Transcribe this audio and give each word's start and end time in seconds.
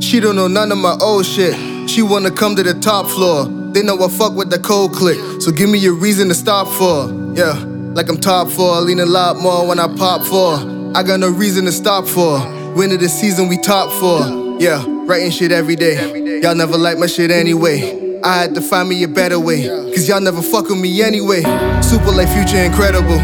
She 0.00 0.20
don't 0.20 0.36
know 0.36 0.48
none 0.48 0.70
of 0.72 0.78
my 0.78 0.96
old 1.00 1.26
shit. 1.26 1.54
She 1.88 2.02
wanna 2.02 2.30
come 2.30 2.56
to 2.56 2.62
the 2.62 2.74
top 2.74 3.06
floor. 3.06 3.46
They 3.72 3.82
know 3.82 4.02
I 4.02 4.08
fuck 4.08 4.34
with 4.34 4.50
the 4.50 4.58
cold 4.58 4.92
click, 4.92 5.18
so 5.40 5.50
give 5.50 5.68
me 5.68 5.84
a 5.86 5.92
reason 5.92 6.28
to 6.28 6.34
stop 6.34 6.68
for. 6.68 7.10
Yeah, 7.34 7.52
like 7.94 8.08
I'm 8.08 8.18
top 8.18 8.48
four, 8.48 8.80
lean 8.80 9.00
a 9.00 9.06
lot 9.06 9.36
more 9.38 9.66
when 9.66 9.78
I 9.78 9.88
pop 9.96 10.22
for. 10.22 10.56
I 10.94 11.02
got 11.02 11.18
no 11.18 11.30
reason 11.30 11.64
to 11.64 11.72
stop 11.72 12.06
for. 12.06 12.38
Win 12.76 12.92
of 12.92 13.00
the 13.00 13.08
season, 13.08 13.48
we 13.48 13.58
top 13.58 13.90
four. 13.98 14.60
Yeah, 14.60 14.84
writing 15.06 15.30
shit 15.30 15.50
every 15.50 15.76
day. 15.76 16.40
Y'all 16.40 16.54
never 16.54 16.78
like 16.78 16.98
my 16.98 17.06
shit 17.06 17.30
anyway. 17.30 18.20
I 18.22 18.36
had 18.36 18.54
to 18.54 18.60
find 18.60 18.88
me 18.88 19.02
a 19.02 19.08
better 19.08 19.40
way, 19.40 19.66
cause 19.66 20.08
y'all 20.08 20.20
never 20.20 20.40
fuck 20.42 20.68
with 20.68 20.78
me 20.78 21.02
anyway. 21.02 21.42
Super 21.82 22.12
like 22.12 22.28
future 22.28 22.62
incredible. 22.62 23.18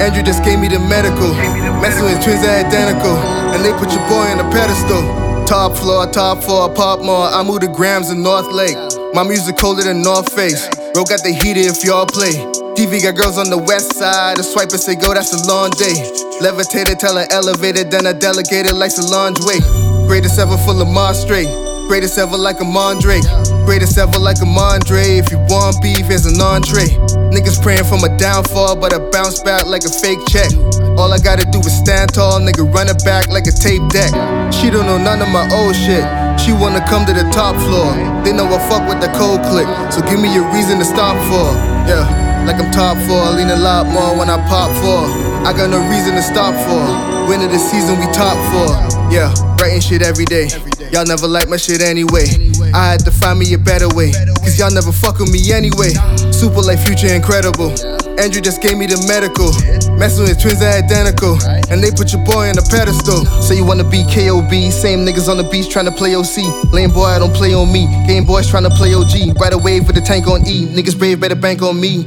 Andrew 0.00 0.22
just 0.22 0.44
gave 0.44 0.60
me 0.60 0.68
the 0.68 0.78
medical. 0.78 1.34
Messing 1.82 2.04
with 2.04 2.22
twins 2.22 2.44
are 2.44 2.64
identical, 2.64 3.16
and 3.52 3.64
they 3.64 3.72
put 3.72 3.90
your 3.92 4.06
boy 4.08 4.30
on 4.30 4.40
a 4.40 4.50
pedestal. 4.50 5.25
Top 5.46 5.76
floor, 5.76 6.06
top 6.10 6.42
floor, 6.42 6.68
pop 6.74 7.00
more. 7.00 7.28
I 7.28 7.42
move 7.44 7.60
the 7.60 7.68
grams 7.68 8.10
in 8.10 8.20
North 8.20 8.50
Lake. 8.50 8.76
My 9.14 9.22
music 9.22 9.56
colder 9.56 9.84
than 9.84 10.02
North 10.02 10.34
Face. 10.34 10.66
Bro 10.92 11.04
got 11.04 11.22
the 11.22 11.30
heater 11.30 11.62
if 11.62 11.84
y'all 11.84 12.04
play. 12.04 12.34
TV 12.74 13.00
got 13.00 13.14
girls 13.14 13.38
on 13.38 13.48
the 13.48 13.56
west 13.56 13.94
side. 13.94 14.40
A 14.40 14.42
swipe 14.42 14.70
and 14.70 14.80
say 14.80 14.96
go, 14.96 15.14
that's 15.14 15.32
a 15.32 15.46
long 15.46 15.70
day. 15.70 15.94
Levitated, 16.40 16.98
tell 16.98 17.16
her 17.16 17.26
elevated, 17.30 17.92
then 17.92 18.06
I 18.06 18.12
delegated 18.12 18.74
like 18.74 18.90
Solange 18.90 19.38
Way. 19.46 19.60
Greatest 20.08 20.38
ever 20.38 20.58
full 20.58 20.82
of 20.82 20.88
Mars 20.88 21.22
straight. 21.22 21.65
Greatest 21.88 22.18
ever 22.18 22.36
like 22.36 22.60
a 22.60 22.64
Mondre. 22.64 23.22
Greatest 23.64 23.96
ever 23.96 24.18
like 24.18 24.38
a 24.38 24.44
Mondre. 24.44 25.18
If 25.18 25.30
you 25.30 25.38
want 25.48 25.80
beef, 25.82 26.06
here's 26.06 26.26
an 26.26 26.40
entree. 26.40 26.90
Niggas 27.30 27.62
praying 27.62 27.84
for 27.84 27.98
my 27.98 28.08
downfall, 28.16 28.76
but 28.76 28.92
I 28.92 28.98
bounce 29.10 29.40
back 29.42 29.66
like 29.66 29.84
a 29.84 29.90
fake 29.90 30.18
check. 30.28 30.50
All 30.98 31.12
I 31.12 31.18
gotta 31.18 31.44
do 31.50 31.60
is 31.60 31.78
stand 31.78 32.12
tall, 32.12 32.40
nigga, 32.40 32.66
run 32.74 32.88
it 32.88 33.04
back 33.04 33.28
like 33.28 33.46
a 33.46 33.52
tape 33.52 33.86
deck. 33.88 34.10
She 34.52 34.70
don't 34.70 34.86
know 34.86 34.98
none 34.98 35.22
of 35.22 35.28
my 35.28 35.48
old 35.54 35.76
shit. 35.76 36.25
She 36.38 36.52
wanna 36.52 36.84
come 36.86 37.04
to 37.06 37.12
the 37.12 37.26
top 37.32 37.56
floor. 37.66 37.90
They 38.22 38.32
know 38.32 38.46
I 38.46 38.58
fuck 38.68 38.88
with 38.88 39.00
the 39.00 39.10
cold 39.18 39.42
click, 39.50 39.66
so 39.90 40.00
give 40.02 40.20
me 40.20 40.30
a 40.36 40.42
reason 40.54 40.78
to 40.78 40.84
stop 40.84 41.16
for. 41.26 41.48
Yeah, 41.90 42.04
like 42.46 42.56
I'm 42.62 42.70
top 42.70 42.96
four, 43.06 43.24
lean 43.34 43.50
a 43.50 43.56
lot 43.56 43.86
more 43.86 44.16
when 44.16 44.30
I 44.30 44.36
pop 44.46 44.70
for. 44.82 45.10
I 45.46 45.52
got 45.52 45.70
no 45.70 45.78
reason 45.90 46.14
to 46.14 46.22
stop 46.22 46.54
for. 46.66 46.82
Win 47.28 47.42
of 47.42 47.50
the 47.50 47.58
season, 47.58 47.98
we 47.98 48.06
top 48.12 48.38
four. 48.50 48.70
Yeah, 49.10 49.34
writing 49.58 49.80
shit 49.80 50.02
every 50.02 50.24
day. 50.24 50.48
Y'all 50.92 51.04
never 51.04 51.26
like 51.26 51.48
my 51.48 51.56
shit 51.56 51.80
anyway. 51.82 52.26
I 52.72 52.90
had 52.90 53.04
to 53.04 53.10
find 53.10 53.38
me 53.38 53.52
a 53.54 53.58
better 53.58 53.88
way. 53.94 54.12
Cause 54.46 54.58
y'all 54.58 54.70
never 54.70 54.92
fuck 54.92 55.18
with 55.18 55.32
me 55.32 55.52
anyway. 55.52 55.94
Super 56.30 56.62
like 56.62 56.78
future 56.78 57.12
incredible. 57.12 57.74
Andrew 58.18 58.40
just 58.40 58.62
gave 58.62 58.78
me 58.78 58.86
the 58.86 58.96
medical. 59.04 59.52
Messing 60.00 60.24
with 60.24 60.40
twins 60.40 60.62
are 60.62 60.72
identical. 60.72 61.36
And 61.68 61.84
they 61.84 61.90
put 61.90 62.12
your 62.12 62.24
boy 62.24 62.48
on 62.48 62.56
a 62.56 62.64
pedestal. 62.64 63.24
Say 63.42 63.56
you 63.56 63.64
wanna 63.64 63.84
be 63.84 64.04
KOB. 64.08 64.72
Same 64.72 65.04
niggas 65.04 65.28
on 65.28 65.36
the 65.36 65.44
beach 65.44 65.68
trying 65.68 65.84
to 65.84 65.92
play 65.92 66.16
OC. 66.16 66.48
Lame 66.72 66.90
boy, 66.92 67.04
I 67.04 67.18
don't 67.18 67.34
play 67.34 67.52
on 67.52 67.70
me. 67.70 67.84
Game 68.06 68.24
boys 68.24 68.48
trying 68.48 68.64
to 68.64 68.70
play 68.70 68.94
OG. 68.94 69.36
Ride 69.36 69.52
a 69.52 69.58
wave 69.58 69.86
with 69.86 69.96
the 69.96 70.02
tank 70.02 70.26
on 70.26 70.46
E. 70.46 70.66
Niggas 70.66 70.98
brave, 70.98 71.20
better 71.20 71.36
bank 71.36 71.60
on 71.62 71.78
me. 71.78 72.06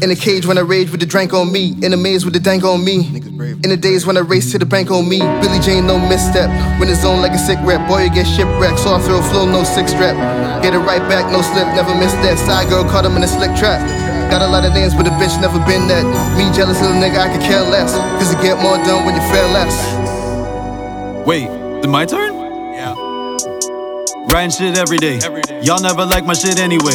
In 0.00 0.10
a 0.10 0.16
cage 0.16 0.46
when 0.46 0.56
I 0.56 0.62
rage 0.62 0.90
with 0.90 1.00
the 1.00 1.06
drink 1.06 1.34
on 1.34 1.52
me. 1.52 1.76
In 1.82 1.92
a 1.92 1.96
maze 1.96 2.24
with 2.24 2.34
the 2.34 2.40
dank 2.40 2.64
on 2.64 2.82
me. 2.82 3.20
In 3.62 3.68
the 3.68 3.76
days 3.76 4.06
when 4.06 4.16
I 4.16 4.20
race 4.20 4.52
to 4.52 4.58
the 4.58 4.66
bank 4.66 4.90
on 4.90 5.08
me. 5.08 5.18
Billie 5.40 5.60
Jean, 5.60 5.86
no 5.86 5.98
misstep. 5.98 6.48
When 6.80 6.88
it's 6.88 7.04
on 7.04 7.20
like 7.20 7.32
a 7.32 7.38
sick 7.38 7.58
rep. 7.62 7.86
Boy, 7.86 8.04
you 8.04 8.10
get 8.10 8.26
shipwrecked. 8.26 8.78
So 8.78 8.98
throw 8.98 9.20
flow, 9.20 9.44
no 9.44 9.64
six 9.64 9.92
strap. 9.92 10.16
Get 10.62 10.72
it 10.72 10.78
right 10.78 11.04
back, 11.08 11.30
no 11.30 11.42
slip, 11.42 11.66
never 11.76 11.94
miss 11.94 12.12
that. 12.24 12.38
Side 12.38 12.68
girl 12.68 12.84
caught 12.84 13.04
him 13.04 13.16
in 13.16 13.22
a 13.22 13.28
slick 13.28 13.54
trap. 13.56 14.09
Got 14.30 14.42
a 14.42 14.46
lot 14.46 14.64
of 14.64 14.72
names, 14.72 14.94
but 14.94 15.08
a 15.08 15.10
bitch 15.10 15.40
never 15.40 15.58
been 15.66 15.88
that. 15.88 16.06
Me 16.38 16.46
jealous 16.54 16.80
little 16.80 16.96
nigga, 16.96 17.18
I 17.18 17.32
could 17.32 17.42
care 17.42 17.62
less. 17.62 17.92
Cause 18.14 18.32
you 18.32 18.40
get 18.40 18.62
more 18.62 18.76
done 18.78 19.04
when 19.04 19.16
you 19.16 19.22
fail 19.26 19.50
less. 19.50 19.74
Wait, 21.26 21.50
is 21.82 21.86
my 21.88 22.06
turn? 22.06 22.34
Yeah. 22.72 22.94
Writing 24.30 24.50
shit 24.50 24.78
every 24.78 24.98
day. 24.98 25.18
every 25.24 25.42
day. 25.42 25.60
Y'all 25.62 25.82
never 25.82 26.06
like 26.06 26.24
my 26.24 26.34
shit 26.34 26.60
anyway. 26.60 26.94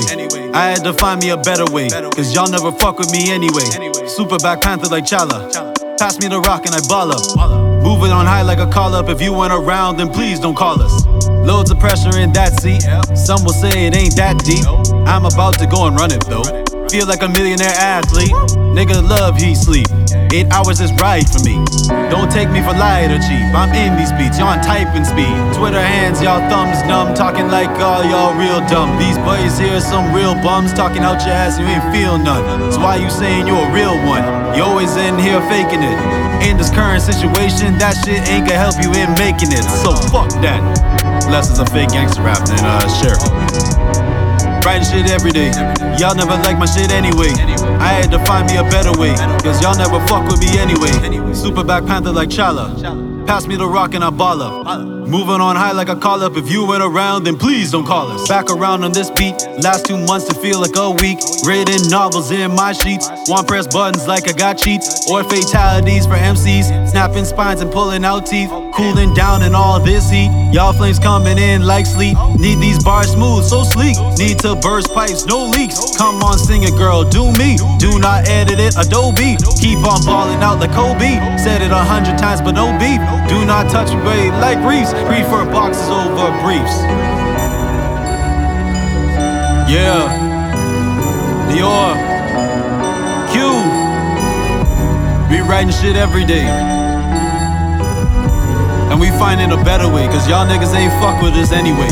I 0.54 0.72
had 0.72 0.84
to 0.86 0.94
find 0.94 1.22
me 1.22 1.32
a 1.32 1.38
better 1.38 1.66
way. 1.72 1.90
Cause 1.90 2.34
y'all 2.34 2.50
never 2.50 2.72
fuck 2.72 3.00
with 3.00 3.12
me 3.12 3.30
anyway. 3.32 3.68
Super 4.08 4.38
Black 4.38 4.62
Panther 4.62 4.88
like 4.88 5.04
Chala. 5.04 5.52
Pass 6.00 6.18
me 6.20 6.30
the 6.30 6.40
rock 6.40 6.66
and 6.66 6.74
I 6.74 6.80
ball 6.88 7.12
up. 7.12 7.84
Moving 7.84 8.12
on 8.12 8.26
high 8.26 8.44
like 8.44 8.60
a 8.60 8.68
call 8.68 8.96
up. 8.96 9.10
If 9.10 9.22
you 9.22 9.34
went 9.34 9.52
around, 9.52 9.98
then 9.98 10.10
please 10.10 10.40
don't 10.40 10.56
call 10.56 10.82
us. 10.82 11.06
Loads 11.28 11.70
of 11.70 11.80
pressure 11.80 12.18
in 12.18 12.32
that 12.32 12.60
seat. 12.62 12.82
Some 13.16 13.44
will 13.44 13.54
say 13.54 13.88
it 13.88 13.96
ain't 13.96 14.16
that 14.16 14.40
deep. 14.40 14.66
I'm 15.06 15.26
about 15.26 15.60
to 15.60 15.68
go 15.68 15.86
and 15.86 16.00
run 16.00 16.12
it 16.12 16.26
though. 16.28 16.65
Feel 16.90 17.08
like 17.08 17.24
a 17.24 17.30
millionaire 17.30 17.74
athlete. 17.76 18.32
Nigga 18.76 19.02
love 19.02 19.38
he 19.38 19.56
sleep. 19.56 19.88
Eight 20.32 20.48
hours 20.52 20.80
is 20.80 20.92
right 21.02 21.28
for 21.28 21.40
me. 21.42 21.58
Don't 22.12 22.30
take 22.30 22.50
me 22.52 22.62
for 22.62 22.76
light 22.78 23.10
or 23.10 23.20
cheap. 23.20 23.42
I'm 23.56 23.74
in 23.74 23.98
these 23.98 24.12
beats, 24.14 24.38
y'all 24.38 24.60
typing 24.62 25.04
speed. 25.04 25.34
Twitter 25.56 25.82
hands, 25.82 26.22
y'all 26.22 26.44
thumbs 26.50 26.84
numb. 26.86 27.16
Talking 27.16 27.48
like 27.48 27.70
all 27.82 28.04
y'all 28.04 28.36
real 28.38 28.62
dumb. 28.68 29.00
These 29.00 29.18
boys 29.20 29.58
here 29.58 29.80
some 29.82 30.14
real 30.14 30.36
bums. 30.36 30.74
Talking 30.74 31.02
out 31.02 31.26
your 31.26 31.34
ass, 31.34 31.58
you 31.58 31.66
ain't 31.66 31.84
feel 31.96 32.18
none. 32.18 32.72
So 32.72 32.80
why 32.80 32.98
you 32.98 33.10
saying 33.10 33.48
you 33.48 33.56
a 33.56 33.72
real 33.72 33.96
one? 34.06 34.24
You 34.56 34.64
always 34.64 34.96
in 34.96 35.18
here 35.18 35.42
faking 35.50 35.82
it. 35.82 35.98
In 36.46 36.58
this 36.58 36.70
current 36.70 37.02
situation, 37.02 37.80
that 37.80 37.98
shit 38.06 38.22
ain't 38.30 38.46
gonna 38.46 38.62
help 38.62 38.78
you 38.78 38.94
in 38.94 39.10
making 39.18 39.52
it. 39.52 39.66
So 39.82 39.96
fuck 40.14 40.30
that. 40.46 40.62
Less 41.32 41.50
is 41.50 41.60
a 41.60 41.66
fake 41.66 41.90
gangster 41.90 42.22
rap 42.22 42.46
than 42.46 42.60
uh 42.62 42.86
sheriff. 43.02 44.05
Writing 44.66 44.84
shit 44.84 45.12
every 45.12 45.30
day. 45.32 45.52
Y'all 46.00 46.16
never 46.16 46.36
like 46.42 46.58
my 46.58 46.66
shit 46.66 46.92
anyway. 46.92 47.30
I 47.78 47.94
had 47.94 48.10
to 48.10 48.20
find 48.26 48.48
me 48.48 48.58
a 48.58 48.64
better 48.64 49.00
way. 49.00 49.14
Cause 49.44 49.62
y'all 49.62 49.78
never 49.78 50.00
fuck 50.08 50.28
with 50.28 50.40
me 50.40 50.58
anyway. 50.58 50.90
Super 51.36 51.64
Black 51.64 51.86
Panther 51.86 52.12
like 52.12 52.30
Chala. 52.30 53.28
Pass 53.28 53.46
me 53.46 53.58
the 53.58 53.68
rock 53.68 53.94
and 53.94 54.04
I 54.04 54.10
ball 54.10 54.42
up. 54.42 54.95
Moving 55.08 55.40
on 55.40 55.56
high 55.56 55.72
like 55.72 55.90
a 55.90 55.96
call 55.96 56.24
up. 56.24 56.36
If 56.36 56.50
you 56.50 56.66
went 56.66 56.82
around, 56.82 57.26
then 57.26 57.38
please 57.38 57.72
don't 57.72 57.86
call 57.86 58.08
us. 58.08 58.28
Back 58.28 58.50
around 58.50 58.84
on 58.84 58.92
this 58.92 59.12
beat. 59.12 59.36
Last 59.62 59.86
two 59.86 59.98
months 59.98 60.28
to 60.28 60.34
feel 60.34 60.60
like 60.60 60.76
a 60.76 60.90
week. 60.90 61.20
Written 61.46 61.90
novels 61.90 62.32
in 62.32 62.52
my 62.56 62.74
sheets. 62.74 63.08
One 63.28 63.46
press 63.46 63.68
buttons 63.68 64.08
like 64.08 64.28
I 64.28 64.34
got 64.34 64.58
cheats. 64.58 65.10
Or 65.10 65.24
fatalities 65.24 66.08
for 66.08 66.16
MCs. 66.16 66.90
Snapping 66.90 67.26
spines 67.26 67.62
and 67.62 67.72
pulling 67.72 68.04
out 68.04 68.26
teeth. 68.26 68.50
Cooling 68.74 69.14
down 69.14 69.44
in 69.44 69.54
all 69.54 69.80
this 69.80 70.10
heat. 70.10 70.32
Y'all 70.52 70.74
flames 70.74 70.98
coming 70.98 71.38
in 71.38 71.66
like 71.66 71.86
sleep. 71.86 72.18
Need 72.40 72.60
these 72.60 72.84
bars 72.84 73.12
smooth, 73.12 73.44
so 73.44 73.64
sleek. 73.64 73.98
Need 74.18 74.40
to 74.40 74.56
burst 74.56 74.94
pipes, 74.94 75.26
no 75.26 75.46
leaks. 75.46 75.96
Come 75.98 76.24
on, 76.24 76.40
sing 76.40 76.64
it, 76.64 76.76
girl, 76.76 77.04
do 77.04 77.32
me. 77.34 77.58
Do 77.78 78.00
not 78.00 78.28
edit 78.28 78.60
it, 78.60 78.76
Adobe. 78.78 79.38
Keep 79.62 79.86
on 79.86 80.04
balling 80.04 80.42
out 80.42 80.60
like 80.60 80.72
Kobe. 80.72 81.20
Said 81.38 81.62
it 81.62 81.72
a 81.72 81.84
hundred 81.84 82.18
times, 82.18 82.42
but 82.42 82.54
no 82.54 82.72
beef. 82.80 83.00
Do 83.30 83.46
not 83.46 83.70
touch 83.70 83.94
me, 83.94 84.32
like 84.42 84.58
Reese. 84.66 84.95
Prefer 85.04 85.46
boxes 85.52 85.90
over 85.90 86.32
briefs. 86.42 86.78
Yeah. 89.70 90.08
Dior. 91.50 91.96
Q. 93.32 93.36
We 95.30 95.42
writing 95.42 95.72
shit 95.72 95.96
every 95.96 96.26
day. 96.26 96.46
And 98.92 99.00
we 99.00 99.10
finding 99.20 99.52
a 99.52 99.64
better 99.64 99.92
way, 99.92 100.06
cause 100.08 100.30
y'all 100.30 100.48
niggas 100.48 100.74
ain't 100.74 100.94
fuck 101.02 101.22
with 101.22 101.34
us 101.34 101.52
anyway. 101.52 101.90